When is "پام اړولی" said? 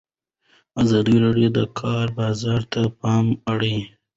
2.99-3.77